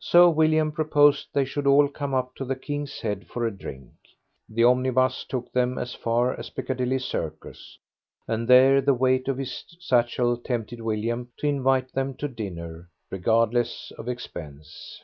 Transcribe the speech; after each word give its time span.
So 0.00 0.30
William 0.30 0.72
proposed 0.72 1.28
they 1.34 1.44
should 1.44 1.66
all 1.66 1.88
come 1.88 2.14
up 2.14 2.34
to 2.36 2.46
the 2.46 2.56
"King's 2.56 3.02
Head" 3.02 3.26
for 3.26 3.46
a 3.46 3.50
drink. 3.54 3.90
The 4.48 4.64
omnibus 4.64 5.24
took 5.24 5.52
them 5.52 5.76
as 5.76 5.92
far 5.94 6.32
as 6.40 6.48
Piccadilly 6.48 6.98
Circus; 6.98 7.76
and 8.26 8.48
there 8.48 8.80
the 8.80 8.94
weight 8.94 9.28
of 9.28 9.36
his 9.36 9.62
satchel 9.80 10.38
tempted 10.38 10.80
William 10.80 11.28
to 11.36 11.48
invite 11.48 11.92
them 11.92 12.14
to 12.14 12.28
dinner, 12.28 12.88
regardless 13.10 13.92
of 13.98 14.08
expense. 14.08 15.02